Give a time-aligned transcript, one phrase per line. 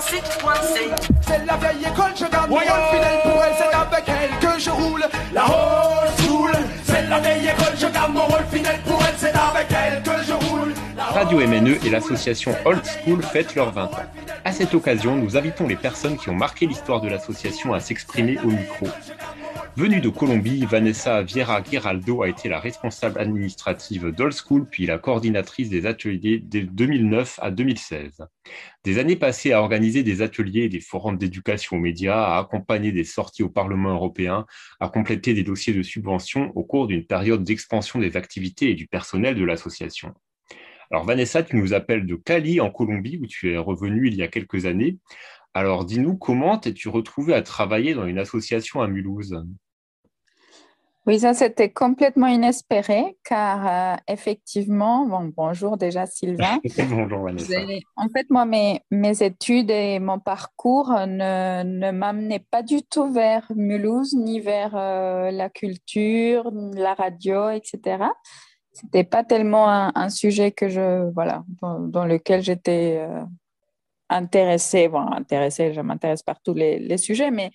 [0.00, 4.60] C'est la vieille école, je garde mon rôle fidèle pour elle, c'est avec elle que
[4.60, 5.04] je roule.
[5.32, 6.52] La old school,
[6.84, 10.22] c'est la vieille école, je garde mon rôle fidèle pour elle, c'est avec elle que
[10.24, 10.72] je roule.
[10.96, 13.90] Radio MNE et l'association Old School fêtent leurs 20 ans.
[14.44, 18.38] À cette occasion, nous invitons les personnes qui ont marqué l'histoire de l'association à s'exprimer
[18.44, 18.86] au micro.
[19.78, 24.98] Venue de Colombie, Vanessa Vieira Giraldo a été la responsable administrative d'Old School puis la
[24.98, 28.24] coordinatrice des ateliers de 2009 à 2016.
[28.82, 32.90] Des années passées à organiser des ateliers et des forums d'éducation aux médias, à accompagner
[32.90, 34.46] des sorties au Parlement européen,
[34.80, 38.88] à compléter des dossiers de subvention au cours d'une période d'expansion des activités et du
[38.88, 40.12] personnel de l'association.
[40.90, 44.24] Alors Vanessa, tu nous appelles de Cali en Colombie où tu es revenue il y
[44.24, 44.98] a quelques années.
[45.54, 49.40] Alors dis-nous comment t'es-tu retrouvée à travailler dans une association à Mulhouse?
[51.08, 56.60] Oui, ça c'était complètement inespéré car euh, effectivement, bon, bonjour déjà Sylvain.
[56.90, 57.54] bonjour Vanessa.
[57.96, 63.10] En fait, moi, mes, mes études et mon parcours ne, ne m'amenaient pas du tout
[63.10, 68.04] vers Mulhouse, ni vers euh, la culture, la radio, etc.
[68.74, 73.24] C'était pas tellement un, sujet que je, voilà, dans, lequel j'étais euh,
[74.10, 74.88] intéressée.
[74.88, 77.50] Bon, intéressée, je m'intéresse par tous les, les sujets, mais,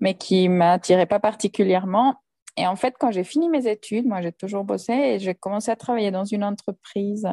[0.00, 2.16] mais qui m'attirait pas particulièrement.
[2.56, 5.70] Et en fait, quand j'ai fini mes études, moi j'ai toujours bossé et j'ai commencé
[5.70, 7.28] à travailler dans une entreprise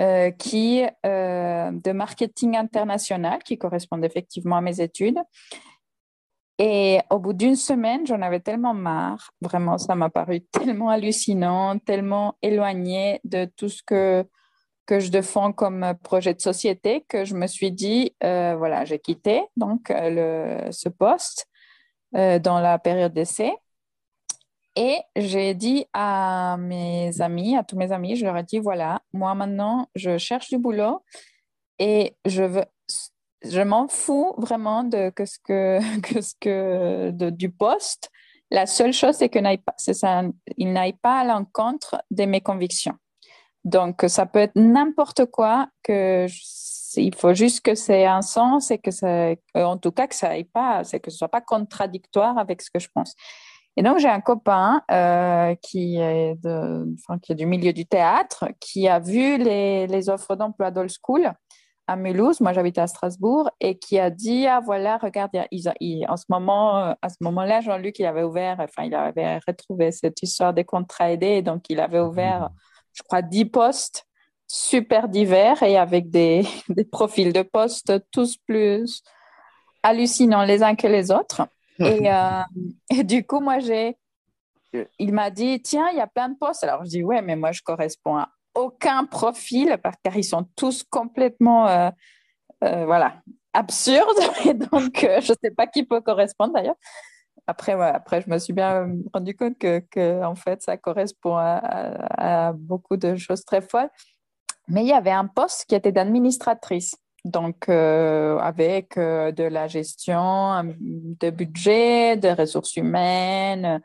[0.00, 5.18] euh, qui euh, de marketing international qui correspond effectivement à mes études.
[6.60, 11.78] Et au bout d'une semaine, j'en avais tellement marre, vraiment, ça m'a paru tellement hallucinant,
[11.78, 14.24] tellement éloigné de tout ce que,
[14.86, 18.98] que je défends comme projet de société que je me suis dit, euh, voilà, j'ai
[18.98, 21.48] quitté donc le, ce poste
[22.12, 23.52] dans la période d'essai
[24.80, 29.02] et j'ai dit à mes amis, à tous mes amis, je leur ai dit, voilà,
[29.12, 31.02] moi maintenant, je cherche du boulot
[31.80, 32.64] et je veux,
[33.42, 38.08] je m'en fous vraiment de que ce que, que ce que de, du poste.
[38.52, 40.22] La seule chose, c'est que n'aille pas, ça,
[40.56, 42.94] il n'aille pas à l'encontre de mes convictions.
[43.64, 46.26] Donc, ça peut être n'importe quoi, que
[46.96, 50.28] il faut juste que c'est un sens et que ça, en tout cas, que ça
[50.28, 53.16] aille pas, c'est que ce soit pas contradictoire avec ce que je pense.
[53.78, 56.84] Et donc, j'ai un copain euh, qui, est de,
[57.22, 61.32] qui est du milieu du théâtre, qui a vu les, les offres d'emploi d'Old School
[61.86, 66.16] à Mulhouse, moi j'habitais à Strasbourg, et qui a dit ah voilà regarde il, en
[66.16, 70.52] ce moment à ce moment-là Jean-Luc il avait ouvert enfin il avait retrouvé cette histoire
[70.52, 71.40] des contrats aidés.
[71.40, 72.50] Donc il avait ouvert
[72.92, 74.06] je crois dix postes
[74.48, 79.02] super divers et avec des, des profils de postes tous plus
[79.84, 81.42] hallucinants les uns que les autres
[81.78, 82.42] et, euh,
[82.90, 83.96] et, du coup, moi, j'ai.
[84.98, 86.64] Il m'a dit Tiens, il y a plein de postes.
[86.64, 90.82] Alors, je dis Ouais, mais moi, je corresponds à aucun profil car ils sont tous
[90.82, 91.66] complètement.
[91.68, 91.90] Euh,
[92.64, 93.22] euh, voilà,
[93.52, 94.18] absurdes.
[94.44, 96.76] Et donc, je ne sais pas qui peut correspondre d'ailleurs.
[97.46, 102.48] Après, après, je me suis bien rendu compte que, que en fait, ça correspond à,
[102.48, 103.88] à, beaucoup de choses très folles.
[104.66, 106.94] Mais il y avait un poste qui était d'administratrice
[107.24, 113.80] donc euh, avec euh, de la gestion de budget, de ressources humaines,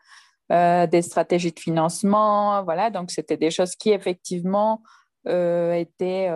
[0.51, 2.89] euh, des stratégies de financement, voilà.
[2.89, 4.81] Donc c'était des choses qui effectivement
[5.25, 6.29] étaient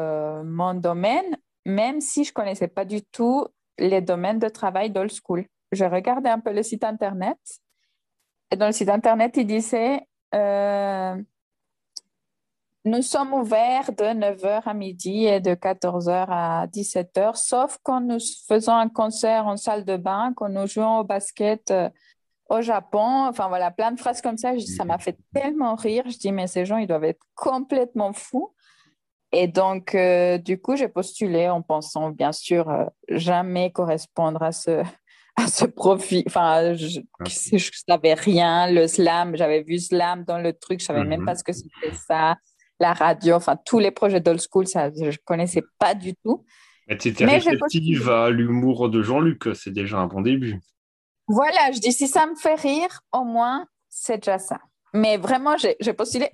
[0.46, 1.36] mon domaine,
[1.66, 3.46] même si je connaissais pas du tout
[3.78, 5.46] les domaines de travail d'old school.
[5.74, 7.38] Je regardais un peu le site internet
[8.50, 10.00] et dans le site internet il disait
[12.88, 18.20] nous sommes ouverts de 9h à midi et de 14h à 17h, sauf quand nous
[18.48, 21.90] faisons un concert en salle de bain, quand nous jouons au basket euh,
[22.50, 23.28] au Japon.
[23.28, 24.54] Enfin voilà, plein de phrases comme ça.
[24.60, 26.04] ça m'a fait tellement rire.
[26.08, 28.54] Je dis, mais ces gens, ils doivent être complètement fous.
[29.34, 34.54] Et donc, euh, du coup, j'ai postulé en pensant, bien sûr, euh, jamais correspondre à
[34.54, 34.82] ce,
[35.36, 36.24] à ce profil.
[36.28, 38.72] Enfin, je ne savais rien.
[38.72, 41.26] Le slam, j'avais vu slam dans le truc, je savais même mhm.
[41.26, 42.38] pas ce que c'était ça
[42.80, 46.46] la radio, enfin tous les projets d'old school, ça, je ne connaissais pas du tout.
[46.88, 50.60] Mais tu étais réceptive à l'humour de Jean-Luc, c'est déjà un bon début.
[51.28, 54.60] Voilà, je dis si ça me fait rire, au moins, c'est déjà ça.
[54.94, 56.30] Mais vraiment, j'ai postulé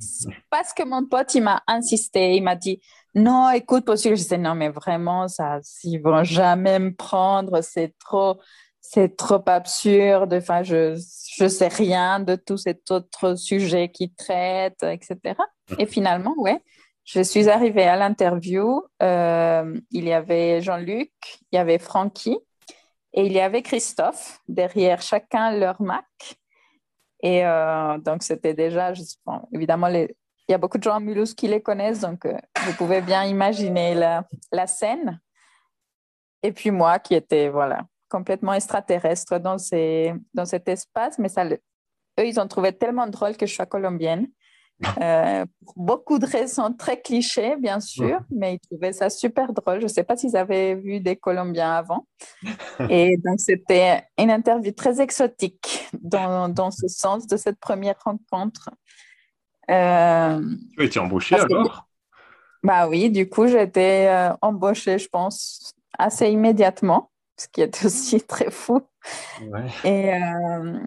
[0.51, 2.79] parce que mon pote, il m'a insisté, il m'a dit
[3.15, 4.15] non, écoute, postule.
[4.15, 8.39] Je disais non, mais vraiment, ça, ils vont jamais me prendre, c'est trop,
[8.85, 10.33] c'est trop absurde.
[10.33, 11.01] Enfin, je,
[11.37, 15.35] je sais rien de tous ces autres sujets qui traitent, etc.
[15.79, 16.61] Et finalement, ouais,
[17.05, 18.83] je suis arrivée à l'interview.
[19.01, 21.11] Euh, il y avait Jean-Luc,
[21.51, 22.37] il y avait Francky
[23.13, 26.05] et il y avait Christophe derrière chacun leur Mac.
[27.21, 28.91] Et euh, donc, c'était déjà,
[29.53, 30.13] évidemment, les,
[30.49, 32.99] il y a beaucoup de gens à Mulhouse qui les connaissent, donc euh, vous pouvez
[32.99, 35.21] bien imaginer la, la scène.
[36.43, 41.17] et puis moi qui étais voilà, complètement extraterrestre dans, ces, dans cet espace.
[41.17, 44.27] Mais ça, eux, ils ont trouvé tellement drôle que je sois colombienne.
[45.01, 45.45] Euh,
[45.75, 49.79] beaucoup de raisons très clichés, bien sûr, mais ils trouvaient ça super drôle.
[49.79, 52.05] Je ne sais pas s'ils avaient vu des Colombiens avant.
[52.89, 58.69] Et donc, c'était une interview très exotique dans, dans, ce sens de cette première rencontre.
[59.71, 60.41] Euh,
[60.75, 61.87] tu as été embauchée alors?
[62.63, 67.85] Bah oui, du coup, j'ai été euh, embauchée, je pense, assez immédiatement, ce qui est
[67.85, 68.81] aussi très fou.
[69.83, 70.79] Et, euh,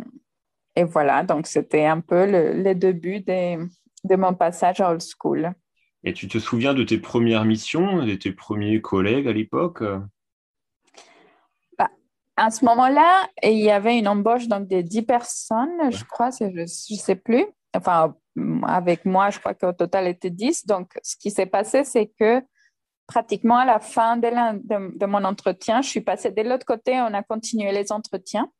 [0.74, 5.52] et voilà, donc c'était un peu le, les débuts de mon passage à Old School.
[6.04, 9.82] Et tu te souviens de tes premières missions, de tes premiers collègues à l'époque?
[11.76, 11.90] Bah,
[12.36, 16.44] À ce moment-là, il y avait une embauche donc, de 10 personnes, je crois, je
[16.44, 17.44] ne sais plus.
[17.74, 18.14] Enfin,
[18.64, 20.66] avec moi, je crois qu'au total, était 10.
[20.66, 22.42] Donc, ce qui s'est passé, c'est que
[23.06, 24.28] pratiquement à la fin de,
[24.96, 28.50] de, mon entretien, je suis passée de l'autre côté, on a continué les entretiens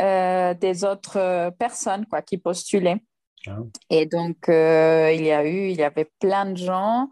[0.00, 3.02] euh, des autres euh, personnes quoi, qui postulaient.
[3.46, 3.58] Ah.
[3.88, 7.10] Et donc, euh, il y a eu, il y avait plein de gens.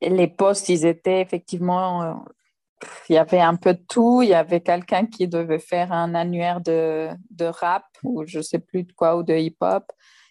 [0.00, 2.24] Les postes, ils étaient effectivement,
[3.08, 4.22] il y avait un peu de tout.
[4.22, 8.42] Il y avait quelqu'un qui devait faire un annuaire de, de rap ou je ne
[8.42, 9.90] sais plus de quoi, ou de hip-hop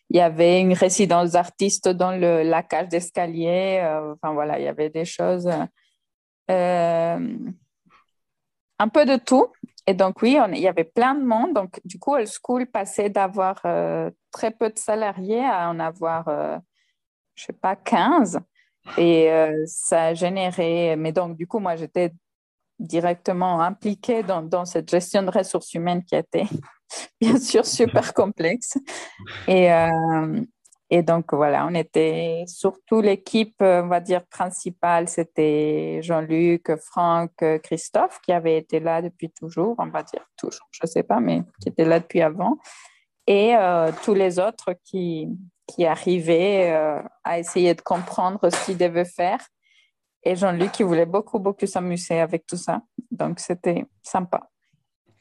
[0.09, 3.79] il y avait une résidence d'artiste dans la cage d'escalier.
[3.83, 5.49] Euh, enfin voilà, il y avait des choses,
[6.51, 7.37] euh,
[8.79, 9.47] un peu de tout.
[9.87, 11.53] Et donc oui, il y avait plein de monde.
[11.53, 16.25] Donc du coup, Old School passait d'avoir euh, très peu de salariés à en avoir,
[17.35, 18.39] je sais pas, 15.
[18.97, 19.29] Et
[19.65, 22.11] ça a généré, mais donc du coup, moi, j'étais
[22.79, 26.45] directement impliquée dans, cette gestion de ressources humaines qui était
[27.21, 28.77] bien sûr super complexe.
[29.47, 30.41] Et, euh,
[30.89, 38.19] et donc voilà, on était surtout l'équipe, on va dire, principale, c'était Jean-Luc, Franck, Christophe,
[38.21, 41.41] qui avait été là depuis toujours, on va dire toujours, je ne sais pas, mais
[41.61, 42.57] qui était là depuis avant.
[43.27, 45.27] Et euh, tous les autres qui,
[45.67, 49.39] qui arrivaient euh, à essayer de comprendre ce qu'ils devaient faire
[50.25, 52.81] et Jean-Luc qui voulait beaucoup, beaucoup s'amuser avec tout ça.
[53.11, 54.49] Donc, c'était sympa.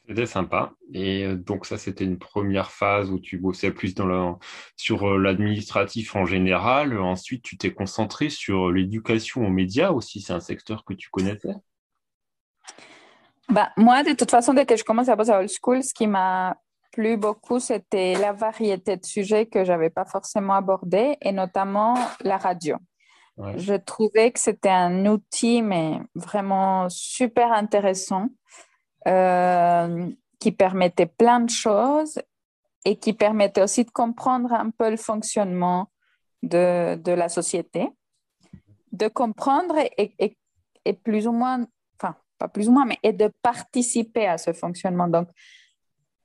[0.07, 0.73] C'était sympa.
[0.93, 4.39] Et euh, donc, ça, c'était une première phase où tu bossais plus dans
[4.77, 6.99] sur euh, l'administratif en général.
[6.99, 10.21] Ensuite, tu t'es concentré sur l'éducation aux médias aussi.
[10.21, 11.55] C'est un secteur que tu connaissais?
[13.49, 15.95] Bah, Moi, de toute façon, dès que je commençais à bosser à Old School, ce
[15.95, 16.57] qui m'a
[16.93, 21.95] plu beaucoup, c'était la variété de sujets que je n'avais pas forcément abordés, et notamment
[22.21, 22.77] la radio.
[23.57, 28.29] Je trouvais que c'était un outil, mais vraiment super intéressant,
[29.07, 32.21] euh, qui permettait plein de choses
[32.85, 35.91] et qui permettait aussi de comprendre un peu le fonctionnement
[36.43, 37.89] de, de la société,
[38.93, 40.37] de comprendre et, et,
[40.85, 41.67] et, plus ou moins,
[41.99, 45.09] enfin, pas plus ou moins, mais et de participer à ce fonctionnement.
[45.09, 45.29] Donc,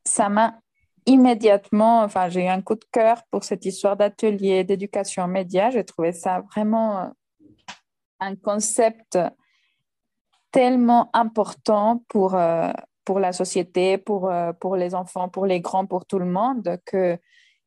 [0.06, 0.60] ça m'a
[1.06, 5.70] immédiatement, enfin, j'ai eu un coup de cœur pour cette histoire d'atelier d'éducation média.
[5.70, 7.08] J'ai trouvé ça vraiment euh,
[8.20, 9.18] un concept
[10.52, 12.72] tellement important pour, euh,
[13.06, 16.78] pour la société, pour, euh, pour les enfants, pour les grands, pour tout le monde,
[16.86, 17.18] que,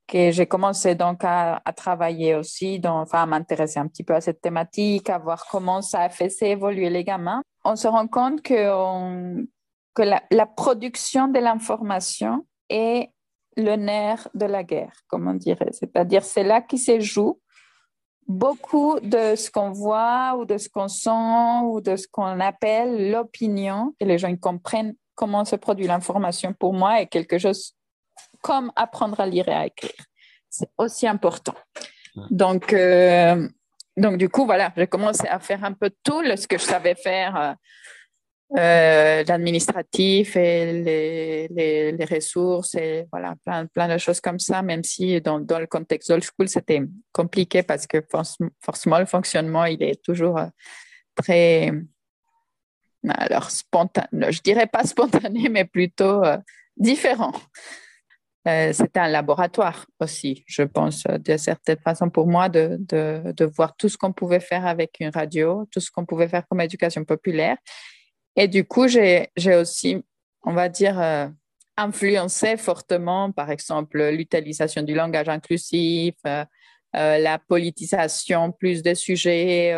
[0.06, 4.40] que j'ai commencé donc à, travailler aussi, enfin, à m'intéresser un petit peu à cette
[4.40, 7.43] thématique, à voir comment ça a fait évoluer les gamins.
[7.64, 9.44] On se rend compte que,
[9.94, 13.10] que la, la production de l'information est
[13.56, 15.72] le nerf de la guerre, comme on dirait.
[15.72, 17.39] C'est-à-dire, c'est là qui se joue
[18.29, 23.10] beaucoup de ce qu'on voit ou de ce qu'on sent ou de ce qu'on appelle
[23.10, 27.74] l'opinion, que les gens comprennent comment se produit l'information pour moi est quelque chose
[28.41, 30.05] comme apprendre à lire et à écrire.
[30.48, 31.55] C'est aussi important.
[32.31, 33.48] Donc, euh,
[33.96, 36.94] donc, du coup, voilà, j'ai commencé à faire un peu tout ce que je savais
[36.94, 37.52] faire euh,
[38.55, 44.85] euh, l'administratif et les, les, ressources et voilà, plein, plein de choses comme ça, même
[44.85, 46.82] si dans, dans le contexte old school, c'était
[47.13, 47.99] compliqué parce que
[48.61, 50.47] forcément, le fonctionnement, il est toujours euh,
[51.15, 51.73] très,
[53.09, 56.37] alors, spontané, je dirais pas spontané, mais plutôt euh,
[56.77, 57.32] différent.
[58.44, 63.77] C'était un laboratoire aussi, je pense, de certaine façon pour moi, de, de, de voir
[63.77, 67.05] tout ce qu'on pouvait faire avec une radio, tout ce qu'on pouvait faire comme éducation
[67.05, 67.56] populaire
[68.36, 70.03] et du coup, j'ai aussi,
[70.43, 71.29] on va dire, euh,
[71.77, 76.44] influencé fortement, par exemple, l'utilisation du langage inclusif, euh,
[76.94, 79.69] euh, la politisation plus des sujets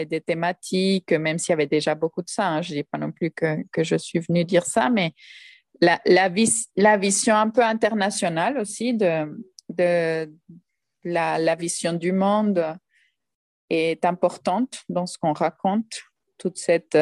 [0.00, 2.48] et des thématiques, même s'il y avait déjà beaucoup de ça.
[2.48, 2.62] Hein.
[2.62, 5.12] je ne dis pas non plus que, que, je suis venue dire ça, mais
[5.82, 6.30] la, la,
[6.76, 10.32] la vision un peu internationale aussi de, de
[11.04, 12.64] la, la vision du monde
[13.68, 16.00] est importante dans ce qu'on raconte,
[16.38, 16.96] toute cette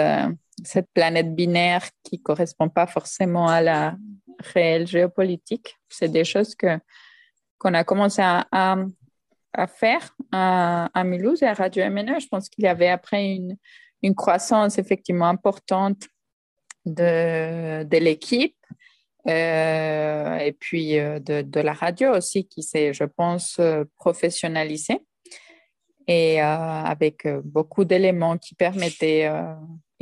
[0.64, 3.97] cette planète binaire qui correspond pas forcément à la
[4.38, 5.76] réelle géopolitique.
[5.88, 6.78] C'est des choses que
[7.59, 8.76] qu'on a commencé à,
[9.68, 12.18] faire à, Mulhouse et à Radio MNE.
[12.18, 13.56] Je pense qu'il y avait après une,
[14.02, 16.09] une croissance effectivement importante
[16.85, 18.56] de, de l'équipe
[19.28, 25.00] euh, et puis euh, de, la radio aussi qui s'est, je pense, euh, professionnalisée
[26.09, 29.30] et avec beaucoup d'éléments qui permettaient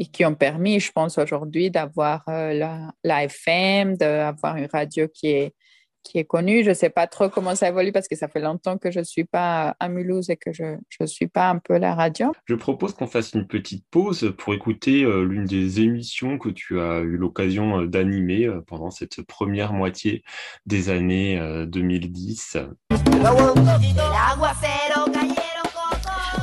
[0.00, 5.28] et qui ont permis, je pense, aujourd'hui d'avoir la, la, FM, d'avoir une radio qui
[5.28, 5.54] est,
[6.02, 6.64] qui est connue.
[6.64, 9.00] Je ne sais pas trop comment ça évolue parce que ça fait longtemps que je
[9.00, 12.32] ne suis pas à Mulhouse et que je ne suis pas un peu la radio.
[12.46, 17.00] Je propose qu'on fasse une petite pause pour écouter l'une des émissions que tu as
[17.00, 20.24] eu l'occasion d'animer pendant cette première moitié
[20.64, 21.38] des années
[21.68, 22.56] 2010.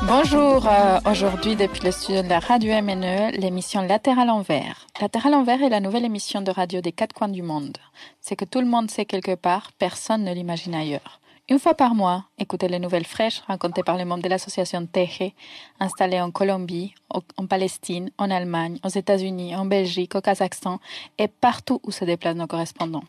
[0.08, 4.88] Bonjour, euh, aujourd'hui depuis le studio de la radio MNE, l'émission Latéral Envers.
[5.02, 7.78] Latéral Envers est la nouvelle émission de radio des quatre coins du monde.
[8.22, 11.20] C'est que tout le monde sait quelque part, personne ne l'imagine ailleurs.
[11.50, 15.32] Une fois par mois, écoutez les nouvelles fraîches racontées par les membres de l'association Teje,
[15.80, 20.82] installée en Colombie, en Palestine, en Allemagne, aux États-Unis, en Belgique, au Kazakhstan
[21.18, 23.06] et partout où se déplacent nos correspondants.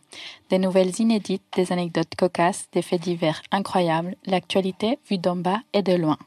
[0.51, 5.83] Des nouvelles inédites, des anecdotes cocasses, des faits divers incroyables, l'actualité vue d'en bas et
[5.83, 6.19] de loin.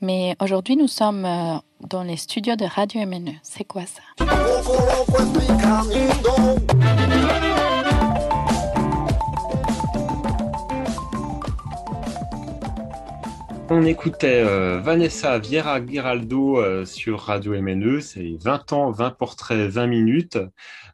[0.00, 3.34] Mais aujourd'hui, nous sommes euh, dans les studios de Radio MNE.
[3.44, 4.02] C'est quoi ça?
[13.74, 19.66] On écoutait euh, Vanessa Vieira Giraldo euh, sur Radio MNE, c'est 20 ans, 20 portraits,
[19.66, 20.38] 20 minutes.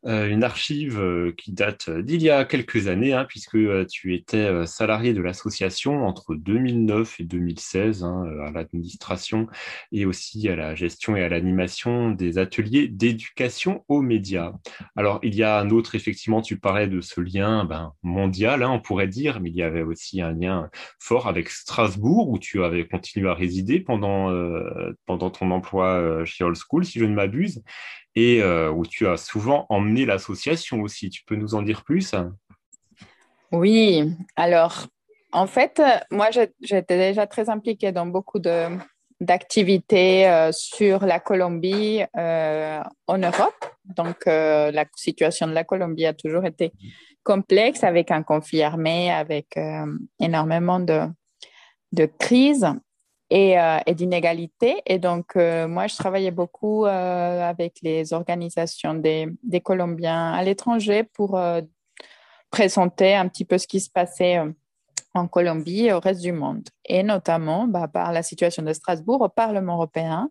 [0.07, 1.03] Euh, une archive
[1.37, 3.59] qui date d'il y a quelques années, hein, puisque
[3.89, 9.49] tu étais salarié de l'association entre 2009 et 2016 hein, à l'administration
[9.91, 14.53] et aussi à la gestion et à l'animation des ateliers d'éducation aux médias.
[14.95, 18.71] Alors, il y a un autre, effectivement, tu parlais de ce lien ben, mondial, hein,
[18.71, 20.71] on pourrait dire, mais il y avait aussi un lien
[21.01, 24.33] fort avec Strasbourg, où tu avais continué à résider pendant,
[25.07, 27.63] pendant ton emploi chez Old School, si je ne m'abuse
[28.19, 31.09] et euh, où tu as souvent emmené l'association aussi.
[31.09, 32.15] Tu peux nous en dire plus?
[33.53, 34.87] Oui, alors
[35.31, 36.29] en fait, moi
[36.61, 38.41] j'étais déjà très impliquée dans beaucoup
[39.21, 43.65] d'activités euh, sur la Colombie euh, en Europe.
[43.85, 46.73] Donc la situation de la Colombie a toujours été
[47.23, 49.59] complexe avec un conflit armé, avec
[50.21, 51.01] énormément de,
[51.93, 52.67] de crises
[53.31, 54.83] et, euh, et d'inégalité.
[54.87, 59.29] Et donc, euh, moi, je travaillais beaucoup euh, avec les organisations des,
[59.63, 61.61] Colombiens à l'étranger pour euh,
[62.51, 64.41] présenter un petit peu ce qui se passait
[65.15, 66.69] en Colombie et au reste du monde.
[66.85, 70.31] Et notamment bah, par la situation de Strasbourg au Parlement européen,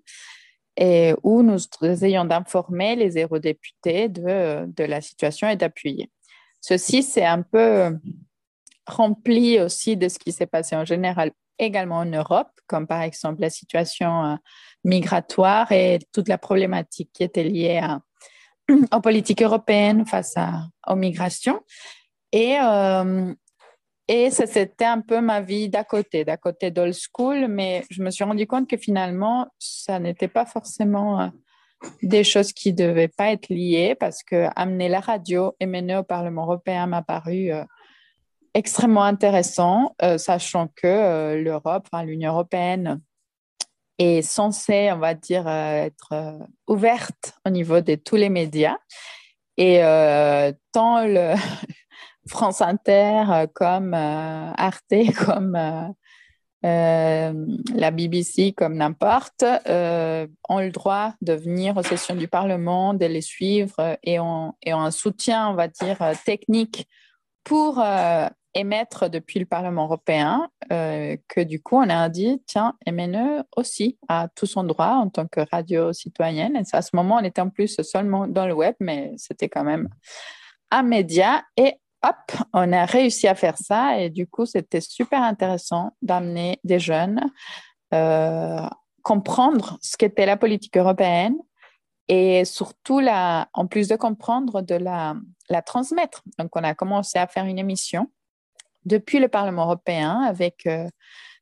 [0.80, 6.12] et où nous essayons d'informer les eurodéputés de, de la situation et d'appuyer.
[6.62, 7.98] Ceci, c'est un peu
[8.86, 13.42] rempli aussi de ce qui s'est passé en général également en Europe, comme par exemple
[13.42, 14.36] la situation euh,
[14.84, 18.02] migratoire et toute la problématique qui était liée à,
[18.96, 21.62] aux politiques européennes face à, aux migrations.
[22.32, 23.34] Et, euh,
[24.08, 28.02] et ça, c'était un peu ma vie d'à côté, d'à côté d'old school, mais je
[28.02, 31.28] me suis rendu compte que finalement, ça n'était pas forcément euh,
[32.04, 35.96] des choses qui ne devaient pas être liées parce que amener la radio et mener
[35.96, 37.52] au Parlement européen m'a paru
[38.58, 43.02] extrêmement intéressant, euh, sachant que euh, l'Europe, l'Union européenne,
[44.00, 48.78] est censée, on va dire, euh, être ouverte au niveau de tous les médias.
[49.58, 49.80] Et
[50.72, 51.34] tant le
[52.28, 54.94] France Inter comme Arte,
[55.26, 55.94] comme
[56.64, 63.22] la BBC, comme n'importe, ont le droit de venir aux sessions du Parlement, de les
[63.22, 66.88] suivre et ont un soutien, on va dire, technique
[67.44, 67.82] pour
[68.54, 73.98] émettre depuis le Parlement européen euh, que du coup, on a dit, tiens, MNE aussi
[74.08, 76.56] a tout son droit en tant que radio citoyenne.
[76.56, 79.64] Et à ce moment, on était en plus seulement dans le web, mais c'était quand
[79.64, 79.90] même
[80.72, 81.44] un média.
[81.56, 82.16] Et hop,
[82.54, 84.00] on a réussi à faire ça.
[84.00, 87.22] Et du coup, c'était super intéressant d'amener des jeunes
[87.94, 88.68] euh,
[89.04, 91.38] comprendre ce qu'était la politique européenne
[92.10, 95.16] et surtout, la, en plus de comprendre, de la,
[95.50, 96.24] la transmettre.
[96.38, 98.10] Donc, on a commencé à faire une émission
[98.88, 100.88] depuis le Parlement européen avec euh,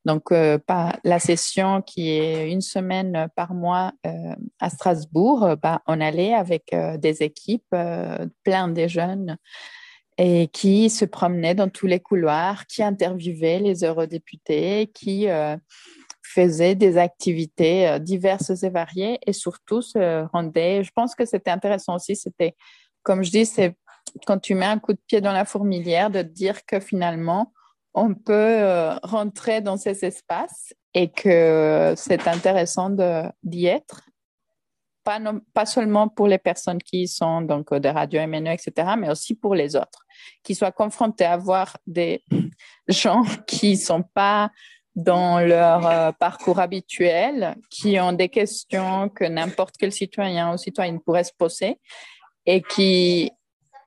[0.03, 0.59] donc euh,
[1.03, 6.75] la session qui est une semaine par mois euh, à Strasbourg, bah, on allait avec
[6.99, 7.75] des équipes,
[8.43, 9.37] plein de jeunes
[10.17, 15.27] et qui se promenaient dans tous les couloirs, qui interviewaient les eurodéputés, qui
[16.25, 21.51] faisait des activités euh, diverses et variées et surtout se rendait, je pense que c'était
[21.51, 22.55] intéressant aussi, c'était,
[23.03, 23.75] comme je dis, c'est
[24.25, 27.53] quand tu mets un coup de pied dans la fourmilière, de dire que finalement,
[27.93, 32.89] on peut euh, rentrer dans ces espaces et que c'est intéressant
[33.43, 34.01] d'y être.
[35.03, 35.19] Pas,
[35.53, 39.53] pas, seulement pour les personnes qui sont donc des radios MNE, etc., mais aussi pour
[39.53, 40.03] les autres,
[40.43, 42.23] qui soient confrontés à voir des
[42.87, 44.49] gens qui ne sont pas
[44.95, 51.01] dans leur euh, parcours habituel, qui ont des questions que n'importe quel citoyen ou citoyenne
[51.01, 51.79] pourrait se poser
[52.45, 53.31] et qui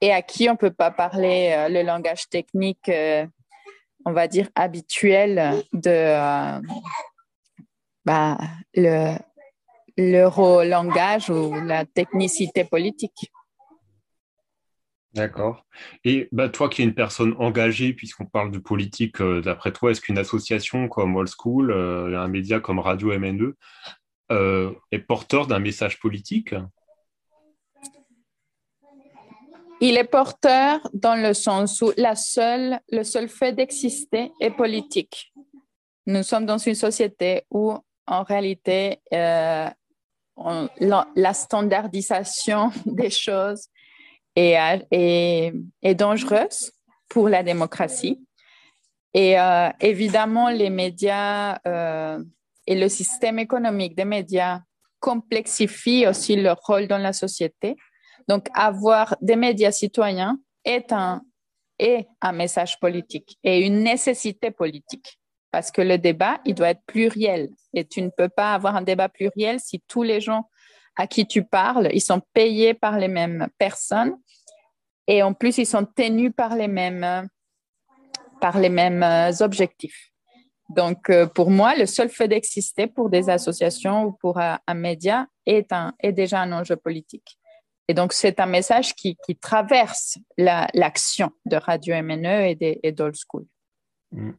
[0.00, 3.26] et à qui on peut pas parler euh, le langage technique, euh,
[4.04, 6.60] on va dire habituel de euh,
[8.04, 8.38] bah,
[8.74, 9.16] le
[10.00, 13.32] l'euro-langage ou la technicité politique.
[15.12, 15.66] D'accord.
[16.04, 20.00] Et bah, toi qui es une personne engagée, puisqu'on parle de politique, d'après toi, est-ce
[20.00, 23.54] qu'une association comme Old School, un média comme Radio MNE,
[24.30, 26.54] est porteur d'un message politique?
[29.80, 35.32] Il est porteur dans le sens où la seule, le seul fait d'exister est politique.
[36.06, 37.74] Nous sommes dans une société où,
[38.06, 39.68] en réalité, euh,
[40.80, 43.68] la, standardisation des choses
[44.34, 46.72] est, est, dangereuse
[47.08, 48.20] pour la démocratie.
[49.14, 52.22] Et euh, évidemment, les médias euh,
[52.66, 54.60] et le système économique des médias
[55.00, 57.76] complexifient aussi leur rôle dans la société
[58.28, 61.22] donc, avoir des médias citoyens est un,
[61.78, 65.18] est un message politique et une nécessité politique
[65.50, 68.82] parce que le débat, il doit être pluriel et tu ne peux pas avoir un
[68.82, 70.48] débat pluriel si tous les gens
[70.96, 74.16] à qui tu parles, ils sont payés par les mêmes personnes
[75.06, 77.28] et en plus, ils sont tenus par les mêmes,
[78.42, 80.10] par les mêmes euh, objectifs.
[80.68, 85.26] Donc, euh, pour moi, le seul fait d'exister pour des associations ou pour un, média
[85.46, 87.38] est, un, est déjà un enjeu politique.
[87.88, 93.46] Et donc, c'est un message qui, traverse l'action de Radio MNE et d'Old School.
[94.12, 94.32] Mm.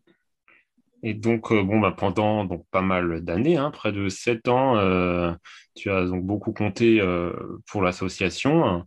[1.04, 4.78] Et donc, euh, bon, bah, pendant donc, pas mal d'années, hein, près de sept ans,
[4.78, 5.32] euh,
[5.76, 7.34] tu as donc beaucoup compté euh,
[7.68, 8.86] pour l'association.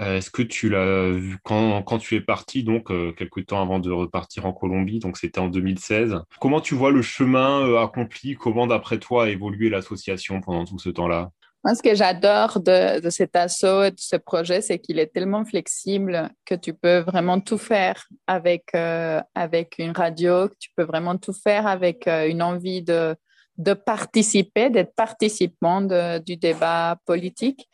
[0.00, 4.46] Est-ce que tu l'as vu quand, tu es parti, donc quelques temps avant de repartir
[4.46, 8.34] en Colombie, donc c'était en 2016 Comment tu vois le chemin accompli?
[8.34, 11.30] Comment, d'après toi, a évolué l'association pendant tout ce temps-là?
[11.64, 15.44] Moi, ce que j'adore de, cet assaut et de ce projet, c'est qu'il est tellement
[15.44, 20.82] flexible que tu peux vraiment tout faire avec, euh, avec une radio, que tu peux
[20.82, 23.14] vraiment tout faire avec euh, une envie de,
[23.58, 27.68] de participer, d'être participant du débat politique.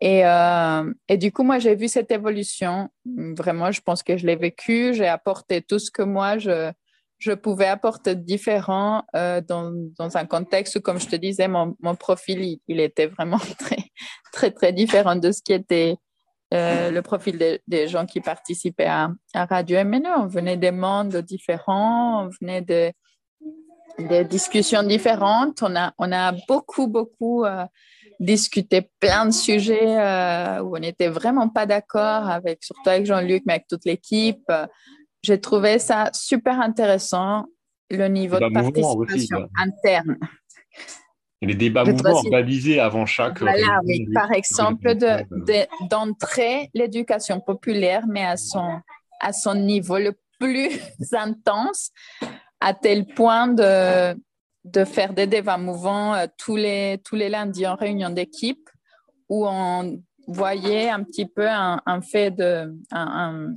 [0.00, 2.88] Et, euh, et du coup, moi, j'ai vu cette évolution.
[3.04, 4.94] Vraiment, je pense que je l'ai vécu.
[4.94, 6.72] J'ai apporté tout ce que moi, je,
[7.18, 12.58] je pouvais apporter différent euh, dans, un contexte où, comme je te disais, mon, profil,
[12.68, 13.84] il, était vraiment très,
[14.32, 15.96] très, très différent de ce qui était
[16.54, 20.08] euh, le profil des gens qui participaient à, à Radio MNE.
[20.16, 22.92] On venait des mondes différents, on venait de,
[23.98, 25.62] des discussions différentes.
[25.62, 27.64] On a, on a beaucoup, beaucoup euh,
[28.20, 33.42] discuté plein de sujets euh, où on n'était vraiment pas d'accord, avec, surtout avec Jean-Luc,
[33.44, 34.50] mais avec toute l'équipe.
[35.22, 37.46] J'ai trouvé ça super intéressant,
[37.90, 40.18] le niveau de participation interne.
[41.42, 43.40] les débats mouvants organisés avant chaque.
[43.40, 44.06] Voilà, oui.
[44.12, 44.94] Par exemple,
[45.90, 48.80] d'entrer de, l'éducation populaire, mais à son,
[49.20, 50.80] à son niveau le plus
[51.12, 51.90] intense,
[52.60, 54.14] à tel point de,
[54.64, 58.68] de faire des débats mouvants euh, tous, les, tous les lundis en réunion d'équipe,
[59.28, 62.70] où on voyait un petit peu un, fait de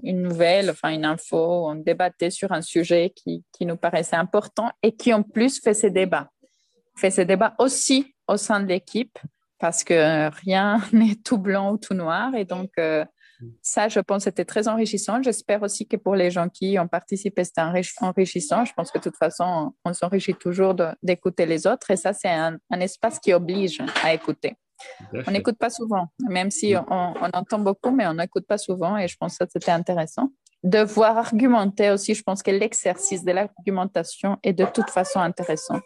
[0.03, 4.71] une nouvelle, enfin une info, on débattait sur un sujet qui, qui, nous paraissait important
[4.81, 6.29] et qui en plus fait ces débats.
[6.95, 9.19] Fait ces débats aussi au sein de l'équipe
[9.59, 13.03] parce que rien n'est tout blanc ou tout noir et donc euh,
[13.61, 15.21] ça, je pense, c'était très enrichissant.
[15.23, 17.61] J'espère aussi que pour les gens qui ont participé, c'était
[17.99, 18.65] enrichissant.
[18.65, 22.29] Je pense que de toute façon, on s'enrichit toujours d'écouter les autres et ça, c'est
[22.29, 24.55] un espace qui oblige à écouter.
[25.27, 29.07] On n'écoute pas souvent, même si on, entend beaucoup, mais on n'écoute pas souvent et
[29.07, 30.29] je pense que c'était intéressant.
[30.63, 35.79] De voir argumenter aussi, je pense que l'exercice de l'argumentation est de toute façon intéressant.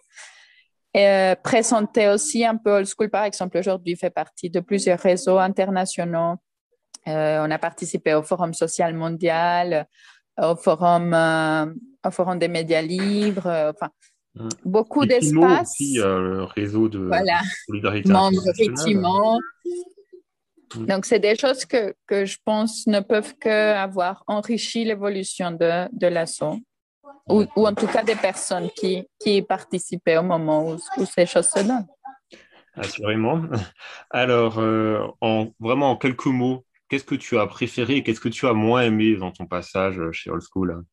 [0.94, 5.00] Et euh, présenter aussi un peu Old School, par exemple, aujourd'hui fait partie de plusieurs
[5.00, 6.36] réseaux internationaux.
[7.08, 9.88] Euh, on a participé au Forum social mondial,
[10.42, 11.66] au Forum, euh,
[12.06, 13.48] au forum des médias libres.
[13.48, 13.90] enfin.
[14.66, 15.70] Beaucoup d'espace.
[15.70, 17.42] aussi, euh, le réseau de voilà.
[17.66, 18.12] solidarité
[18.50, 19.40] effectivement.
[20.76, 20.86] Mm.
[20.88, 26.08] Donc, c'est des choses que, que, je pense ne peuvent qu'avoir enrichi l'évolution de, de
[26.08, 26.60] l'assaut.
[27.30, 31.26] ou, ou, en tout cas des personnes qui, qui participaient au moment où, où ces
[31.26, 31.88] choses se donnent.
[32.74, 33.42] Assurément.
[34.10, 38.30] Alors, euh, en, vraiment en quelques mots, qu'est-ce que tu as préféré et qu'est-ce que
[38.30, 40.84] tu as moins aimé dans ton passage chez Old School?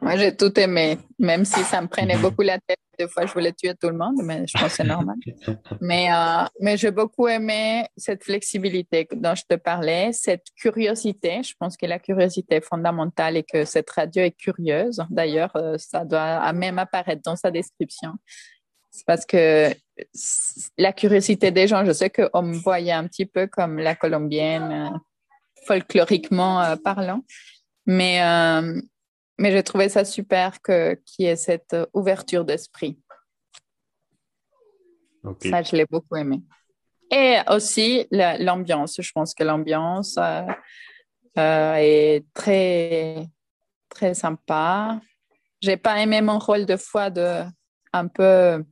[0.00, 2.78] Moi, j'ai tout aimé, même si ça me prenait beaucoup la tête.
[2.98, 5.16] Des fois, je voulais tuer tout le monde, mais je pense que c'est normal.
[5.80, 11.42] mais euh, mais j'ai beaucoup aimé cette flexibilité dont je te parlais, cette curiosité.
[11.42, 15.02] Je pense que la curiosité est fondamentale et que cette radio est curieuse.
[15.10, 18.12] D'ailleurs, euh, ça doit même apparaître dans sa description.
[18.90, 19.74] C'est parce que
[20.78, 24.72] la curiosité des gens, je sais qu'on me voyait un petit peu comme la colombienne,
[24.72, 24.98] euh,
[25.66, 27.22] folkloriquement parlant,
[27.86, 28.80] mais, euh,
[29.38, 32.98] mais j'ai trouvé ça super qu'il y ait cette ouverture d'esprit.
[35.22, 35.50] Okay.
[35.50, 36.42] Ça, je l'ai beaucoup aimé.
[37.10, 39.00] Et aussi l'ambiance.
[39.00, 40.18] Je pense que l'ambiance
[41.36, 43.26] est très,
[43.88, 45.00] très sympa.
[45.60, 47.42] J'ai pas aimé mon rôle de fois de
[47.92, 48.64] un peu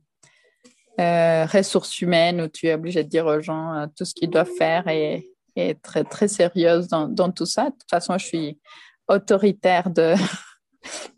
[0.99, 4.29] euh, ressources humaines où tu es obligé de dire aux gens euh, tout ce qu'ils
[4.29, 7.65] doivent faire et, et très, très sérieuse dans, dans, tout ça.
[7.65, 8.59] De toute façon, je suis
[9.07, 10.13] autoritaire de,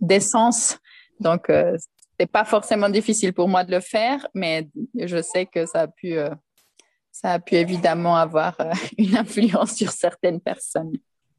[0.01, 0.77] d'essence,
[1.19, 1.77] donc euh,
[2.19, 5.87] c'est pas forcément difficile pour moi de le faire, mais je sais que ça a
[5.87, 6.33] pu, euh,
[7.11, 10.93] ça a pu évidemment avoir euh, une influence sur certaines personnes.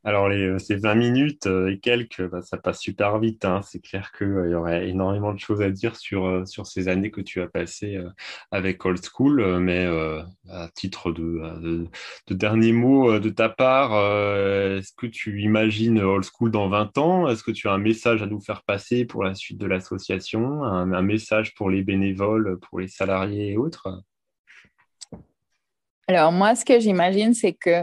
[0.04, 3.44] Alors, euh, ces 20 minutes euh, et quelques, bah, ça passe super vite.
[3.44, 3.62] Hein.
[3.62, 7.10] C'est clair qu'il euh, y aurait énormément de choses à dire sur, sur ces années
[7.10, 7.98] que tu as passées
[8.50, 9.58] avec Old School.
[9.60, 9.86] mais
[10.48, 11.88] à titre de,
[12.28, 17.28] de, dernier mot de ta part, est-ce que tu imagines Old School dans 20 ans?
[17.28, 20.62] Est-ce que tu as un message à nous faire passer pour la suite de l'association?
[20.64, 23.88] Un, un message pour les bénévoles, pour les salariés et autres?
[26.06, 27.82] Alors, moi, ce que j'imagine, c'est que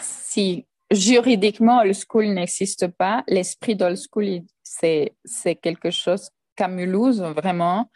[0.00, 3.24] si juridiquement, old school n'existe pas.
[3.28, 5.14] L'esprit d'old school, c'est,
[5.62, 7.90] quelque chose qu'à Mulhouse, vraiment,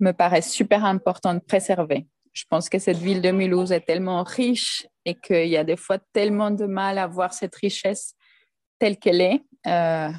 [0.00, 2.06] me paraît super important de préserver.
[2.32, 5.76] Je pense que cette ville de Mulhouse est tellement riche et qu'il y a des
[5.76, 8.14] fois tellement de mal à voir cette richesse
[8.78, 10.10] telle qu'elle est, euh,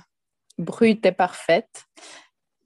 [0.57, 1.83] brute et parfaite,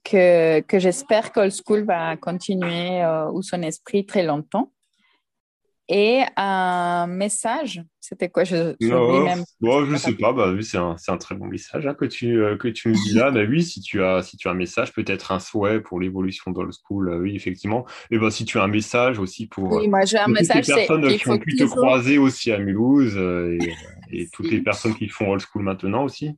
[0.04, 4.72] que, que j'espère qu'Old School va continuer euh, ou son esprit très longtemps
[5.90, 7.82] et un message.
[7.98, 8.44] C'était quoi?
[8.44, 9.44] Je ne même.
[9.60, 10.32] Bon, je sais pas.
[10.32, 12.94] Bah, oui, c'est un, un, très bon message hein, que tu euh, que tu me
[12.94, 13.30] dis là.
[13.32, 16.52] bah, oui, si tu as si tu as un message, peut-être un souhait pour l'évolution
[16.52, 17.08] d'Old School.
[17.08, 17.84] Euh, oui, effectivement.
[18.10, 19.72] Et bah, si tu as un message aussi pour.
[19.72, 20.68] Oui, moi j'ai un message.
[20.68, 23.58] les personnes qui ont pu te croiser aussi à Mulhouse euh,
[24.10, 26.36] et, et toutes les personnes qui font Old School maintenant aussi.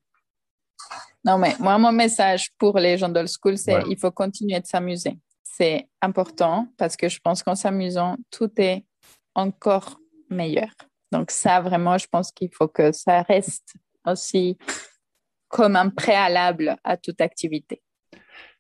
[1.24, 4.66] Non, mais moi, mon message pour les gens d'Old School, c'est il faut continuer de
[4.66, 5.18] s'amuser.
[5.44, 8.84] C'est important parce que je pense qu'en s'amusant, tout est
[9.34, 9.98] encore
[10.30, 10.70] meilleur.
[11.10, 13.74] Donc ça, vraiment, je pense qu'il faut que ça reste
[14.06, 14.56] aussi
[15.48, 17.82] comme un préalable à toute activité.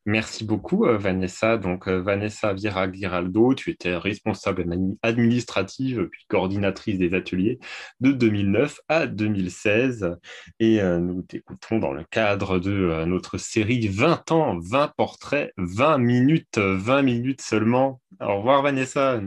[0.04, 1.56] Merci beaucoup, euh, Vanessa.
[1.56, 4.66] Donc, euh, Vanessa Vira-Giraldo, tu étais responsable
[5.02, 7.60] administrative puis coordinatrice des ateliers
[8.00, 10.16] de 2009 à 2016.
[10.58, 15.98] Et euh, nous t'écoutons dans le cadre de notre série 20 ans, 20 portraits, 20
[15.98, 18.00] minutes, 20 minutes seulement.
[18.20, 19.20] Au revoir, Vanessa.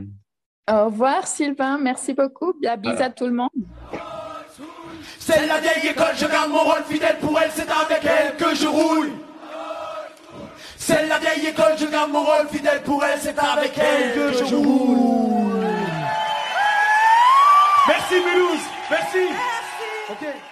[0.68, 2.52] Au revoir Sylvain, merci beaucoup.
[2.60, 3.50] Bien, bisous à tout le monde.
[5.18, 8.54] C'est la vieille école, je garde mon rôle fidèle pour elle, c'est avec elle que
[8.54, 9.10] je roule.
[10.76, 14.32] C'est la vieille école, je garde mon rôle fidèle pour elle, c'est avec elle que
[14.38, 15.48] je roule.
[17.88, 19.18] Merci Mulhouse, merci.
[19.30, 20.12] merci.
[20.12, 20.45] Okay.